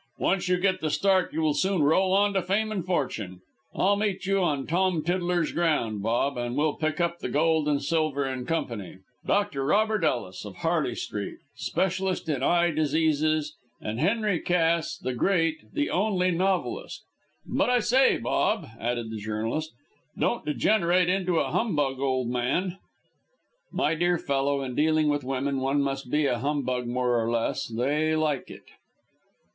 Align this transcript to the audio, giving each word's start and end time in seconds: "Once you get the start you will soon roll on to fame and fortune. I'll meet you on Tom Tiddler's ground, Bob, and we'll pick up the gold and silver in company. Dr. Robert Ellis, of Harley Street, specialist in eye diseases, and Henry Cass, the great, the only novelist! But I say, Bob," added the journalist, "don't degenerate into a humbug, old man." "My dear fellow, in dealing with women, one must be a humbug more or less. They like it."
"Once 0.17 0.49
you 0.49 0.57
get 0.57 0.79
the 0.81 0.89
start 0.89 1.31
you 1.31 1.41
will 1.43 1.53
soon 1.53 1.83
roll 1.83 2.11
on 2.11 2.33
to 2.33 2.41
fame 2.41 2.71
and 2.71 2.87
fortune. 2.87 3.39
I'll 3.75 3.95
meet 3.97 4.25
you 4.25 4.41
on 4.41 4.65
Tom 4.65 5.03
Tiddler's 5.03 5.51
ground, 5.51 6.01
Bob, 6.01 6.37
and 6.39 6.55
we'll 6.55 6.73
pick 6.73 6.99
up 6.99 7.19
the 7.19 7.29
gold 7.29 7.67
and 7.67 7.83
silver 7.83 8.25
in 8.25 8.47
company. 8.47 8.97
Dr. 9.27 9.63
Robert 9.63 10.03
Ellis, 10.03 10.43
of 10.43 10.55
Harley 10.55 10.95
Street, 10.95 11.37
specialist 11.53 12.27
in 12.29 12.41
eye 12.41 12.71
diseases, 12.71 13.55
and 13.79 13.99
Henry 13.99 14.39
Cass, 14.39 14.97
the 14.97 15.13
great, 15.13 15.71
the 15.71 15.91
only 15.91 16.31
novelist! 16.31 17.03
But 17.45 17.69
I 17.69 17.79
say, 17.79 18.17
Bob," 18.17 18.65
added 18.79 19.11
the 19.11 19.17
journalist, 19.19 19.71
"don't 20.17 20.43
degenerate 20.43 21.09
into 21.09 21.37
a 21.37 21.51
humbug, 21.51 21.99
old 21.99 22.27
man." 22.27 22.79
"My 23.71 23.93
dear 23.93 24.17
fellow, 24.17 24.63
in 24.63 24.73
dealing 24.73 25.09
with 25.09 25.23
women, 25.23 25.59
one 25.59 25.79
must 25.79 26.09
be 26.09 26.25
a 26.25 26.39
humbug 26.39 26.87
more 26.87 27.21
or 27.23 27.29
less. 27.29 27.67
They 27.67 28.15
like 28.15 28.49
it." 28.49 28.63